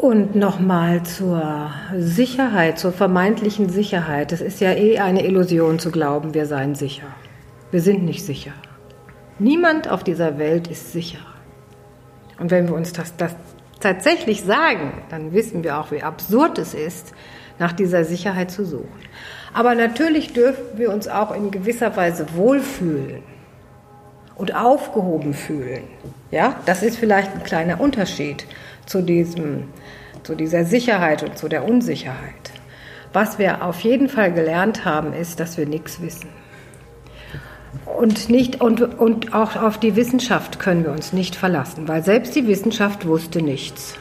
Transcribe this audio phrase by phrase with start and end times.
[0.00, 4.32] Und nochmal zur Sicherheit, zur vermeintlichen Sicherheit.
[4.32, 7.08] Es ist ja eh eine Illusion zu glauben, wir seien sicher.
[7.70, 8.52] Wir sind nicht sicher.
[9.38, 11.18] Niemand auf dieser Welt ist sicher.
[12.38, 13.36] Und wenn wir uns das, das
[13.78, 17.12] tatsächlich sagen, dann wissen wir auch, wie absurd es ist,
[17.58, 18.88] nach dieser Sicherheit zu suchen.
[19.52, 23.22] Aber natürlich dürfen wir uns auch in gewisser Weise wohlfühlen
[24.40, 25.82] und aufgehoben fühlen.
[26.30, 28.46] Ja, das ist vielleicht ein kleiner Unterschied
[28.86, 29.64] zu diesem,
[30.22, 32.50] zu dieser Sicherheit und zu der Unsicherheit.
[33.12, 36.28] Was wir auf jeden Fall gelernt haben, ist, dass wir nichts wissen.
[37.84, 42.34] Und, nicht, und, und auch auf die Wissenschaft können wir uns nicht verlassen, weil selbst
[42.34, 43.94] die Wissenschaft wusste nichts.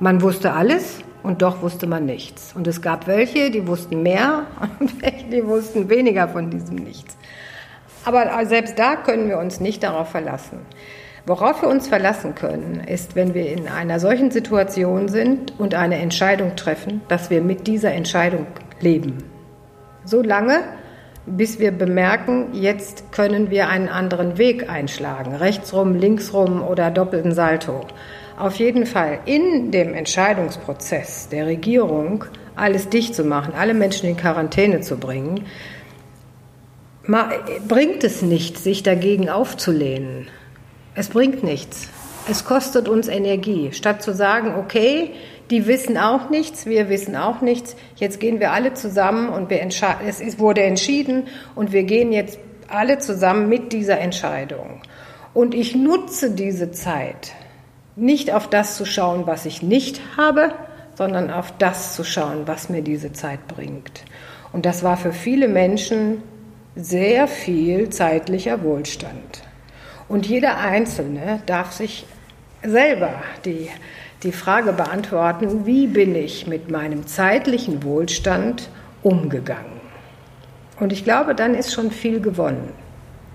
[0.00, 2.54] Man wusste alles und doch wusste man nichts.
[2.54, 4.46] Und es gab welche, die wussten mehr
[4.80, 7.16] und welche, die wussten weniger von diesem Nichts.
[8.06, 10.60] Aber selbst da können wir uns nicht darauf verlassen.
[11.26, 15.96] Worauf wir uns verlassen können, ist, wenn wir in einer solchen Situation sind und eine
[15.96, 18.46] Entscheidung treffen, dass wir mit dieser Entscheidung
[18.78, 19.24] leben.
[20.04, 20.60] So lange,
[21.26, 27.80] bis wir bemerken, jetzt können wir einen anderen Weg einschlagen, rechtsrum, linksrum oder doppelten Salto.
[28.38, 34.16] Auf jeden Fall in dem Entscheidungsprozess der Regierung alles dicht zu machen, alle Menschen in
[34.16, 35.44] Quarantäne zu bringen,
[37.68, 40.28] bringt es nicht, sich dagegen aufzulehnen.
[40.94, 41.88] Es bringt nichts.
[42.28, 43.70] Es kostet uns Energie.
[43.72, 45.12] Statt zu sagen, okay,
[45.50, 49.60] die wissen auch nichts, wir wissen auch nichts, jetzt gehen wir alle zusammen und wir
[49.62, 54.80] es wurde entschieden und wir gehen jetzt alle zusammen mit dieser Entscheidung.
[55.34, 57.32] Und ich nutze diese Zeit,
[57.94, 60.52] nicht auf das zu schauen, was ich nicht habe,
[60.96, 64.04] sondern auf das zu schauen, was mir diese Zeit bringt.
[64.52, 66.22] Und das war für viele Menschen
[66.76, 69.42] sehr viel zeitlicher Wohlstand.
[70.08, 72.06] Und jeder Einzelne darf sich
[72.62, 73.14] selber
[73.46, 73.70] die,
[74.22, 78.68] die Frage beantworten, wie bin ich mit meinem zeitlichen Wohlstand
[79.02, 79.80] umgegangen?
[80.78, 82.72] Und ich glaube, dann ist schon viel gewonnen.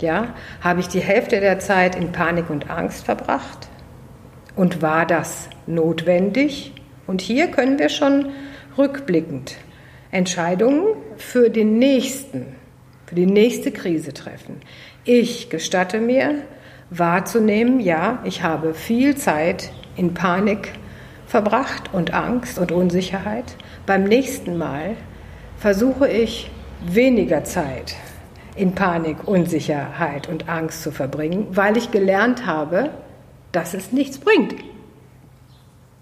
[0.00, 3.68] Ja, habe ich die Hälfte der Zeit in Panik und Angst verbracht?
[4.56, 6.72] Und war das notwendig?
[7.06, 8.30] Und hier können wir schon
[8.76, 9.56] rückblickend
[10.10, 12.57] Entscheidungen für den nächsten
[13.08, 14.60] für die nächste Krise treffen.
[15.04, 16.42] Ich gestatte mir
[16.90, 20.74] wahrzunehmen, ja, ich habe viel Zeit in Panik
[21.26, 23.56] verbracht und Angst und Unsicherheit.
[23.86, 24.94] Beim nächsten Mal
[25.56, 26.50] versuche ich
[26.86, 27.96] weniger Zeit
[28.56, 32.90] in Panik, Unsicherheit und Angst zu verbringen, weil ich gelernt habe,
[33.52, 34.54] dass es nichts bringt,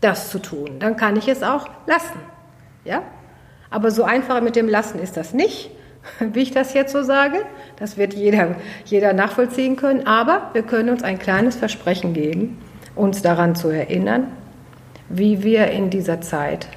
[0.01, 0.81] das zu tun.
[0.81, 2.19] Dann kann ich es auch lassen.
[2.85, 3.03] Ja?
[3.71, 5.71] Aber so einfach mit dem Lassen ist das nicht.
[6.21, 7.39] wie ich das jetzt so sage.
[7.79, 10.07] Das wird jeder, jeder nachvollziehen können.
[10.07, 12.59] Aber wir können uns ein kleines Versprechen geben,
[12.95, 14.29] uns daran zu erinnern,
[15.09, 16.69] wie wir in dieser Zeit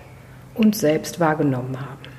[0.56, 2.19] uns selbst wahrgenommen haben.